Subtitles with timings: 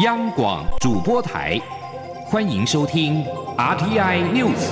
[0.00, 1.58] 央广主播台，
[2.26, 3.24] 欢迎收听
[3.56, 4.68] RTI News。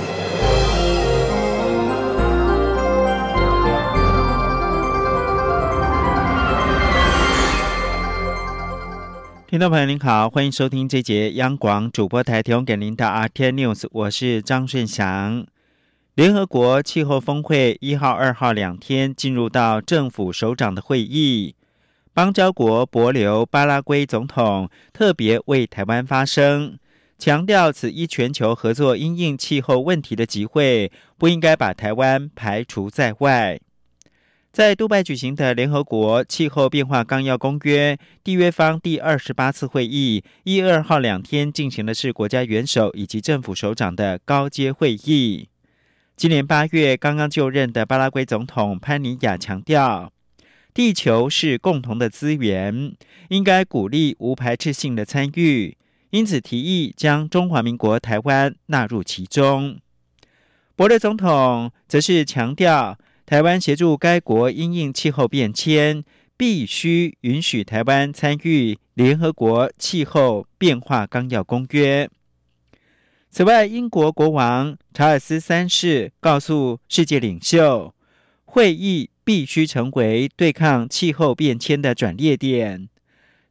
[9.47, 15.47] 听众朋友您好，欢迎收听这节央广主播台提供给您的 RTI News，我是张顺祥。
[16.13, 21.55] 联合国气候峰会一号、二号两天进入到政府首长的会议。
[22.15, 26.79] 邦交国博留巴拉圭总统特别为台湾发声，
[27.19, 33.59] 强调此一全球合作因应气候问题的集会，不应该把台湾排除在外。
[34.53, 45.49] 在杜拜举行的联合国气候变化纲要公约缔约方第二十八次会议，一、二号两天进行的是国家元首以及政府首长的高阶会议。
[46.15, 50.13] 今年八月刚刚就任的巴拉圭总统潘尼亚强调，
[50.75, 52.93] 地球是共同的资源，
[53.29, 55.77] 应该鼓励无排斥性的参与，
[56.09, 59.79] 因此提议将中华民国台湾纳入其中。
[60.75, 66.03] 博雷总统则是强调，台湾协助该国因应气候变迁，
[66.35, 72.09] 必须允许台湾参与联合国气候变化纲要公约。
[73.31, 77.95] 此外，英国国王查尔斯三世告诉世界领袖，
[78.43, 82.87] 会议必须成为对抗气候变迁的转捩点。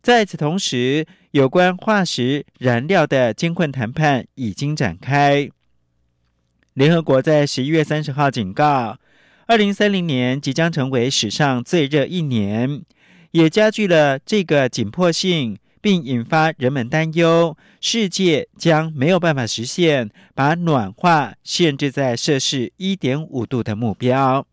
[0.02, 5.50] 在此同时，有关化石燃料的监困谈判已经展开。
[6.72, 8.96] 联合国在十一月三十号警告，
[9.46, 12.82] 二零三零年即将成为史上最热一年，
[13.32, 15.58] 也加剧了这个紧迫性。
[15.84, 24.46] 并引发人们担忧，世界将没有办法实现把暖化限制在摄氏一点五度的目标。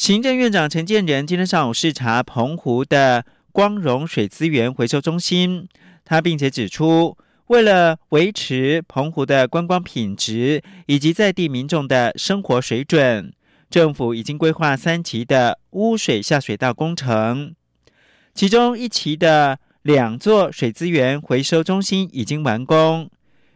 [0.00, 5.68] 行政院长陈建仁今天上午视察澎湖的光荣水资源回收中心，
[6.06, 13.30] 他并且指出，为了维持澎湖的观光品质以及在地民众的生活水准，
[13.68, 17.54] 政府已经规划三期的污水下水道工程。
[18.32, 23.10] 其中一期的两座水资源回收中心已经完工，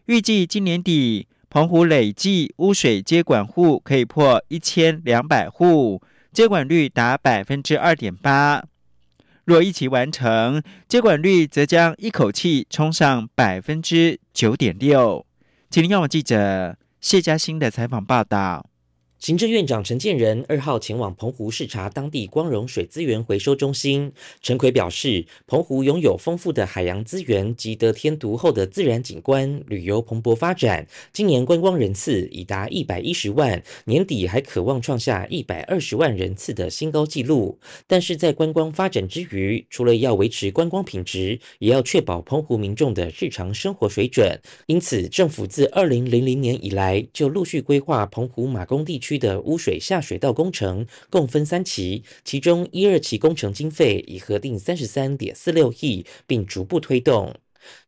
[0.05, 6.03] 预计今年底澎湖累计污水接管户可以破一千两百户，
[6.35, 8.65] 接管率达百分之二点八。
[9.45, 15.25] 若一起完成，接管率则将一口气冲上百分之九点六。
[15.71, 18.67] 请听央记者谢嘉欣的采访报道。
[19.25, 24.13] 行政院长陈建仁二号前往澎湖视察当地光荣水资源回收中心。
[24.43, 30.87] 陈奎表示，澎湖拥有丰富的海洋资源及得天独厚的自然景观，旅游蓬勃发展。
[31.11, 37.59] 今年观光人次已达一百一十万，年底还渴望创下一百二十万人次的新高纪录。
[37.87, 44.39] 但是在观光发展之余，除了要维持观光品质，也要确保澎湖民众的日常生活水准。
[44.67, 49.14] 因此，政府自二零零零年以来就陆续规划澎湖马公地区。
[49.19, 57.35] 的污水下水道工程共分三期，其中一二期工程经费已核定三十三点四六亿，并逐步推动。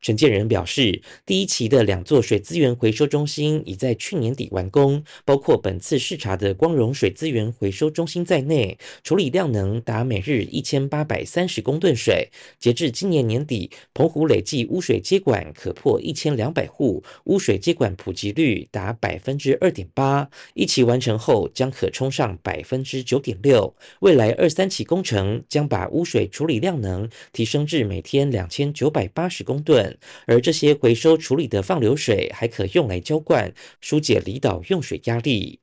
[0.01, 12.31] 承建人表示，第一期的两座水资源回收中心已在去年底完工，包括本次视察的光荣水资源回收中心在内，处理量能达每日一千八百三十公吨水。
[12.59, 20.31] 截至今年年底，澎湖累计污水接管可破一千两百户，污水接管普及率达百分之二点八。
[20.55, 23.75] 一期完成后，将可冲上百分之九点六。
[24.01, 29.66] 未来二三期工程将把污水处理量能提升至每天两千九百八十公。
[29.67, 35.61] 吨，而这些回收处理的放流水还可用来浇灌，疏解离岛用水压力。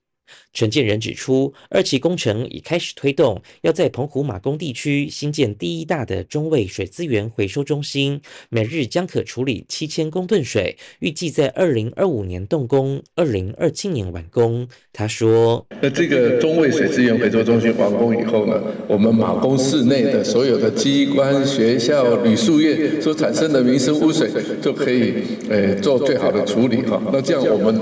[0.53, 14.67] 陈建仁指出，二期工程已开始推动，要在澎湖马公地区新建第一大的中卫水资源回收中心，每日将可处理七千公吨水，预计在二零二五年动工，二零二七年完工。
[14.91, 24.29] 他说：“那这个中卫水资源回收中心完工以后呢，我们马公市内的所有的机关、学校、旅宿业所产生的民生污水，
[24.61, 25.15] 就可以
[25.49, 27.01] 呃做最好的处理哈。
[27.11, 27.81] 那这样我们。”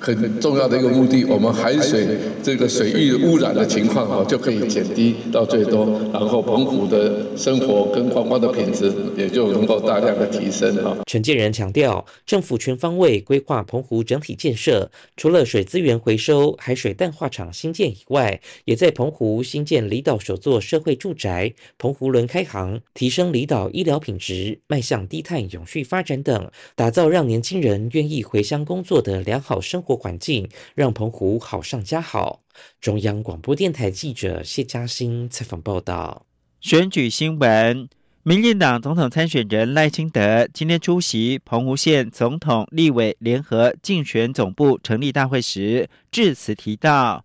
[0.00, 2.06] 很重要的一个目的，我们海水
[2.42, 10.96] 这个水域污染的情况啊就可以减低到最多，然后澎湖的生活跟观光的品质也就能够大量的提升哈。
[11.06, 29.87] 陈建仁强调，政府全方位规划澎湖整体建设，除了水资源回收、海水淡化厂新建以外，也在澎湖新建离岛首座社会住宅、澎湖轮开航，提升离岛医疗品质，迈向低碳永续发展等，打造让年轻人愿意回乡工作的良好生活。
[29.96, 32.42] 环境让澎湖好上加好。
[32.80, 36.26] 中央广播电台记者谢嘉欣采访报道。
[36.60, 37.88] 选举新闻：
[38.24, 47.24] 民进党总统参选人赖清德今天出席澎湖县总统立委联合竞选总部成立大会时，致辞提到，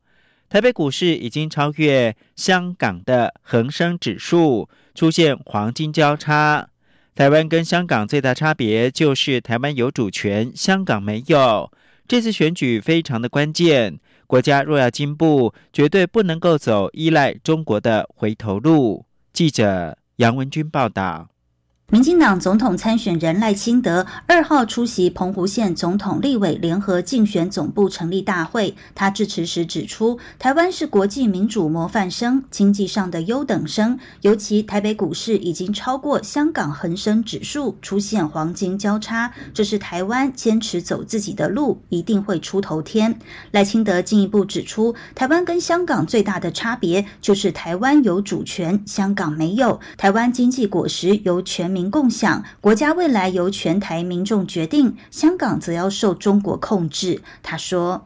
[0.49, 6.69] 台北股市已经超越香港的恒生指数，出现黄金交叉。
[7.15, 11.71] 台湾跟香港最大差别就是台湾有主权，香港没有。
[12.07, 19.05] 这次选举非常的关键，国家若要进步，绝对不能够走依赖中国的回头路。
[19.31, 19.97] 记者。
[20.17, 21.32] 杨文军报道。
[21.89, 28.73] 民进党总统参选人赖清德二号出席澎湖县总统立委联合竞选总部成立大会。
[28.95, 33.99] 他致辞时指出，台湾是国际民主模范生，经济上的优等生。
[34.21, 43.19] 尤其台北股市已经超过香港恒生指数，出现黄金交叉，这是台湾坚持走自己的路，一定会出头天。
[43.51, 49.79] 赖清德进一步指出，台湾跟香港最大的差别就是台湾有主权，香港没有。
[49.95, 51.93] 台湾经济果实由全民。
[51.93, 57.21] 共享国家未来由全台民众决定，香港则要受中国控制。
[57.43, 58.03] 他说：“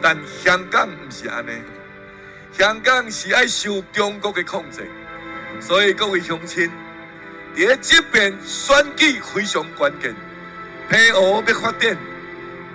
[0.00, 1.50] 但香港不是安尼，
[2.56, 4.90] 香港是爱受中国的控制。
[5.60, 6.70] 所以各位乡亲，
[7.54, 10.14] 在这边选举非常关键，
[10.88, 11.94] 配合要发展，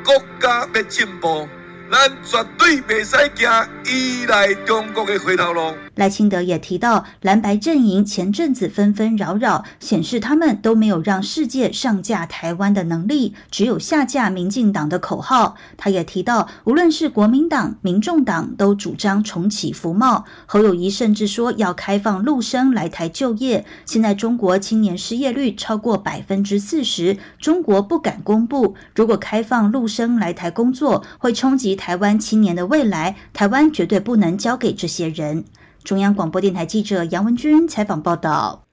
[0.05, 1.47] 国家要进步。”
[1.91, 5.73] 咱绝对袂使行依赖中国的回头路。
[5.95, 15.57] 赖清德也提到，蓝白阵营前阵子纷纷扰扰，显示他们都没有让世界上架台湾的能力，只有下架民进党的口号。
[15.75, 20.23] 他也提到，无论是国民党、民众党，都主张重启服贸。
[20.45, 23.65] 侯友谊甚至说要开放陆生来台就业。
[23.85, 28.75] 现在中国青年失业率超过百分之四十，中国不敢公布。
[28.95, 31.77] 如果开放陆生来台工作，会冲击。
[31.81, 35.43] 台湾青年的未来，台湾绝对不能交给这些人。
[35.83, 38.67] 中央广播电台记者杨文君采访报道。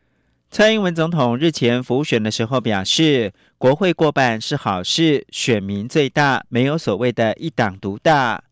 [0.50, 8.44] 蔡英文总统日前辅选的时候表示，国会过半是好事，选民最大，没有所谓的一党独大。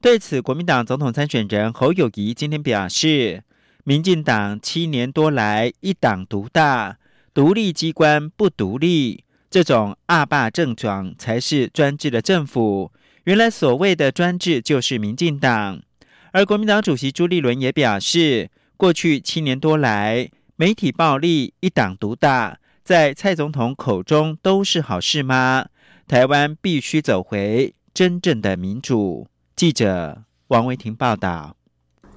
[0.00, 3.42] 对此，国民党总统参选人侯友谊今天表示，
[3.84, 6.96] 民进党七年多来一党独大，
[7.34, 12.90] 独立机关不独立，这种恶霸症状才是专制的政府。
[13.28, 15.82] 原来所谓的专制就是民进党，
[16.32, 25.66] 而国民党主席朱立伦也表示，过去七年多来，媒体暴力、一党独大，在蔡总统口中都是好事吗？
[26.06, 29.28] 台湾必须走回真正的民主。
[29.54, 31.54] 记者王维婷报道。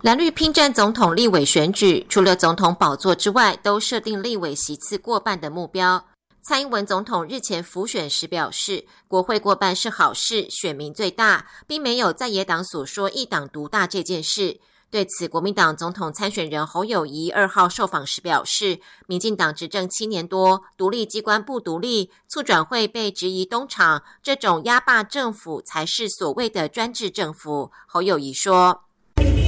[0.03, 6.05] 蓝绿拼战总统立委选举，除了总统宝座之外，都设定立委席次过半的目标。
[6.43, 14.59] 蔡英文总统日前辅选时表示，国会过半是好事，选民最大，并没有在野党所说一党独大这件事。
[14.89, 27.71] 对此，国民党总统参选人侯友谊二号受访时表示，民进党执政七年多，独立机关不独立，促转会被质疑东厂，这种压霸政府才是所谓的专制政府。
[27.85, 28.81] 侯友谊说：“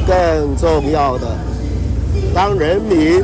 [0.08, 1.36] 更重要的，
[2.36, 3.24] 当人民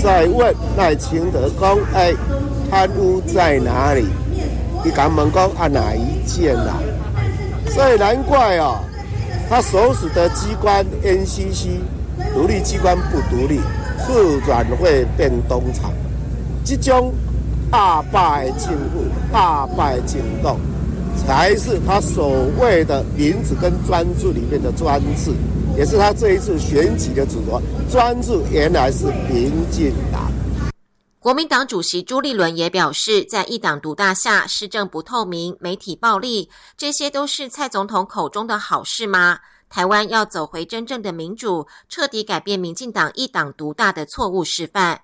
[0.00, 2.14] 在问赖清德公，哎。”
[2.70, 4.06] 贪污在哪里？
[4.84, 6.76] 你敢问讲按哪一件啦？
[7.70, 8.78] 所以难怪哦，
[9.48, 11.80] 他所属的机关 NCC
[12.34, 13.60] 独立机关不独立，
[13.98, 15.90] 特转会变东厂，
[16.64, 17.12] 这种
[17.70, 20.58] 大败进步、大败进动，
[21.26, 25.32] 才是他所谓的民主跟专制里面的专制，
[25.76, 27.60] 也是他这一次选举的主轴。
[27.90, 30.27] 专制原来是民进党。
[31.20, 39.40] 国民党主席朱立伦也表示，在一党独大下，施政不透明、媒体暴力，这些都是蔡总统口中的好事吗？
[39.68, 45.00] 台湾要走回真正的民主，彻底改变民进党一党独大的错误示范。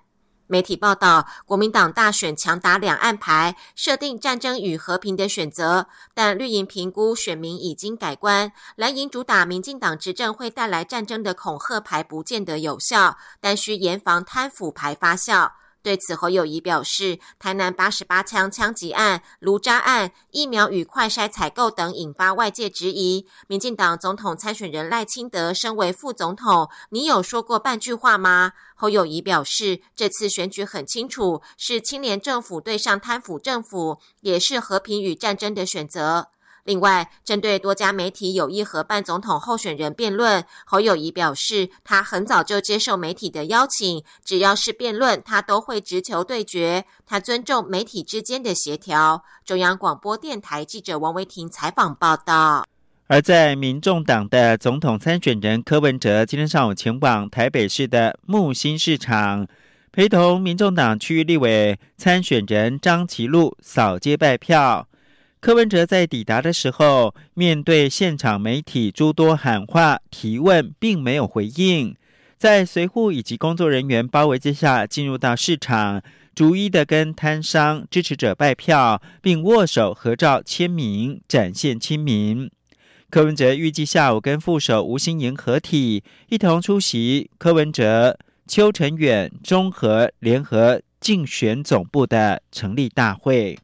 [0.47, 15.51] 媒体报道，国民党大选强打两岸牌，设定战争与和平的选择，但绿营评估选民已经改观，蓝营主打民进党执政会带来战争的恐吓牌不见得有效，但需严防贪腐牌发酵。
[15.85, 23.27] 对此，侯友谊表示，台南八十八枪枪击案、卢渣案、疫苗与快筛采购等引发外界质疑。
[23.45, 28.53] 民进党总统参选人赖清德身为副总统，你有说过半句话吗？
[28.73, 36.29] 侯友谊表示，这次选举很清楚，是清廉政府对上贪腐政府，也是和平与战争的选择。
[36.65, 46.83] 另外，针对多家媒体有意合办总统候选人辩论，侯友谊表示，他很早就接受媒体的邀请，只要是辩论，他都会直球对决。
[47.05, 49.23] 他尊重媒体之间的协调。
[49.45, 52.65] 中央广播电台记者王维婷采访报道。
[53.05, 59.47] 而在民众党的总统参选人柯文哲今天上午前往台北市的木星市场。
[59.91, 64.87] 陪同民众党区域立委参选人张其禄扫街拜票。
[65.45, 71.95] 柯文哲在抵达的时候，面对现场媒体诸多喊话提问，并没有回应。
[72.35, 76.01] 在随护以及工作人员包围之下，进入到市场，
[76.33, 82.49] 逐一的跟摊商支持者拜票，并握手合照签名，展现亲民。
[83.11, 93.55] 柯文哲预计下午跟副手吴新盈合体，一同出席柯文哲、邱成远综合联合竞选总部的成立大会。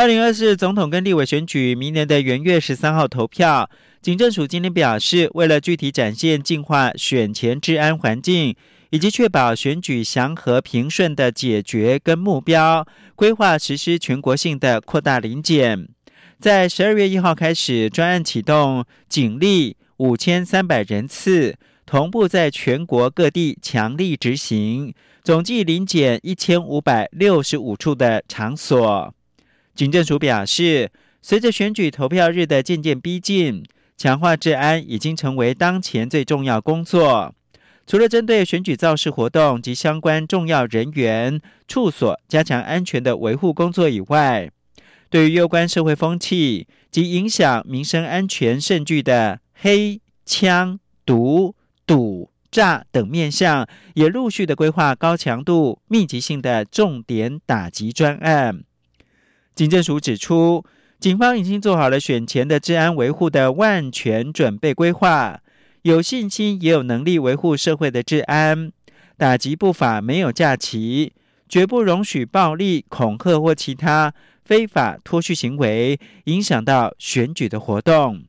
[0.00, 3.68] 二零二四总统跟立委选举，明年的元月十三号投票。
[4.00, 8.56] 警政署今天表示，为了具体展现净化选前治安环境，
[8.88, 15.86] 以及确保选举祥和平顺的解决跟目标，规划实施全国性的扩大临检。
[16.38, 21.54] 在十二月一号开始，专案启动警力五千三百人次，
[21.84, 29.14] 同步在全国各地强力执行，总计临检一千五百六十五处的场所。
[29.80, 30.90] 警政署表示，
[31.22, 33.64] 随着选举投票日的渐渐逼近，
[33.96, 37.34] 强化治安已经成为当前最重要工作。
[37.86, 44.50] 除了针对选举造势活动及相关重要人员处所加强安全的维护工作以外，
[45.08, 51.54] 对于有关社会风气及影响民生安全甚巨的黑枪、毒、
[51.86, 58.64] 赌、诈等面向，也陆续的规划高强度、密集性的重点打击专案。
[59.54, 60.64] 警政署指出，
[60.98, 65.40] 警方已经做好了选前的治安维护的万全准备规划，
[65.82, 68.72] 有信心也有能力维护社会的治安，
[69.18, 71.12] 打击不法没有假期，
[71.48, 74.14] 绝不容许暴力、恐吓或其他
[74.44, 78.22] 非法脱序行为影响到选举的活动。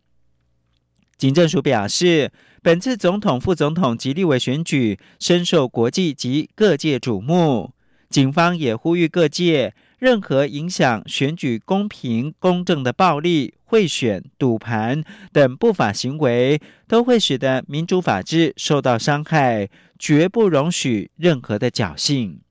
[1.18, 7.72] 警政署表示，本次总统、副总统及立委选举深受国际及各界瞩目，
[8.10, 9.74] 警方也呼吁各界。
[10.01, 22.41] 任何影响选举公平公正的暴力、贿选、赌盘等不法行为，都会使得民主法治受到伤害，绝不容许任何的侥幸。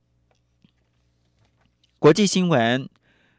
[1.98, 2.88] 国际新闻：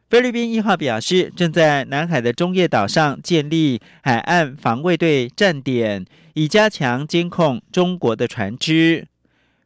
[0.09, 9.07] 菲律宾一号表示，正在南海的中业岛上建立海岸防卫队站点，以加强监控中国的船只。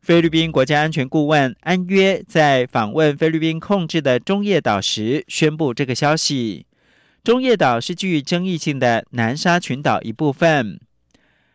[0.06, 6.68] 菲律宾国家安全顾问安约在访问菲律宾控制的中业岛时宣布这个消息。
[7.24, 10.80] 中业岛是具争议性的南沙群岛一部分。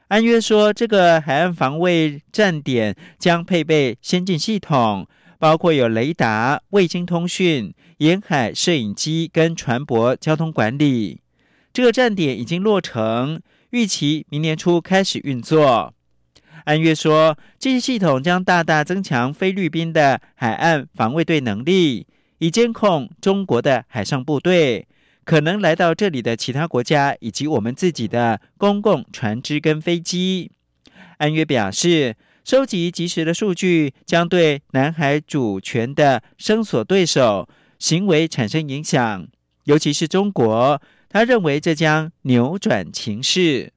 [0.09, 5.07] 安约说，这个海岸防卫站点将配备先进系统，
[5.39, 11.21] 包括有雷达、卫星通讯、沿海摄影机跟船舶交通管理。
[11.73, 13.41] 这个站点已经落成，
[13.71, 15.95] 预期明年初开始运作。
[16.65, 22.07] 安约说，这些系统将大大增强菲律宾的海岸防卫队能力，
[22.39, 24.87] 以监控中国的海上部队
[25.25, 30.51] 可能来到这里的其他国家以及我们自己的公共船只跟飞机。
[31.19, 37.49] 安约表示，收集及时的数据将对南海主权的生索对手
[37.79, 39.27] 行为产生影响，
[39.65, 40.81] 尤其是中国。
[41.09, 43.73] 他认为这将扭转情势。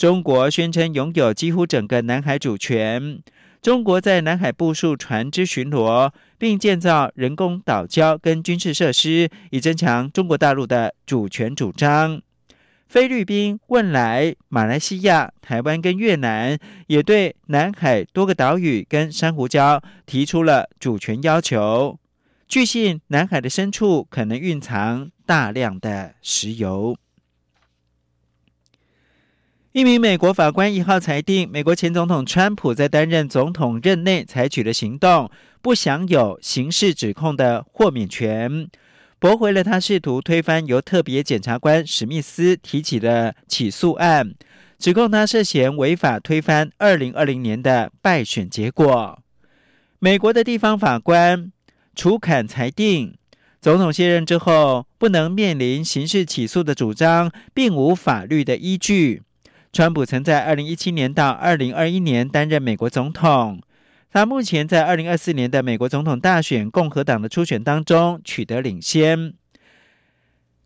[0.00, 3.20] 中国宣称拥有几乎整个南海主权。
[3.60, 12.22] 中国在南海部署船只巡逻，并建造人工岛礁跟军事设施，以增强中国大陆的主权主张。
[12.88, 21.98] 菲律宾、汶莱、马来西亚、台湾跟越南也对南海多个岛屿跟珊瑚礁提出了主权要求。
[22.48, 26.96] 据信，南海的深处可能蕴藏大量的石油。
[29.72, 35.30] 一名美国法官一号裁定，美国前总统川普在担任总统任内采取的行动
[35.62, 38.68] 不享有刑事指控的豁免权，
[39.20, 44.34] 驳回了他试图推翻由特别检察官史密斯提起的起诉案，
[44.76, 49.22] 指控他涉嫌违法推翻二零二零年的败选结果。
[50.00, 51.52] 美国的地方法官
[51.94, 53.16] 楚坎裁定，
[53.60, 59.22] 总统卸任之后不能面临刑事起诉的主张，并无法律的依据。
[59.72, 63.60] 川普曾在二零一七年到二零二一年担任美国总统。
[64.12, 69.32] 他目前在二零二四年的美国总统大选共和党的初选当中取得领先。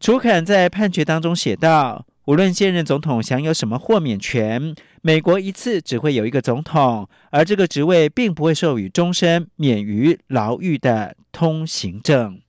[0.00, 12.40] 楚坎在判决当中写道：“无论现任总统享有什么豁免权，美国一次只会有一个总统，而这个职位并不会授予终身免于牢狱的通行证。”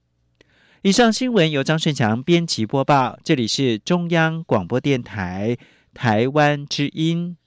[0.80, 5.58] 以上新闻由张顺强编辑播报，这里是中央广播电台。
[5.96, 7.38] 台湾之音。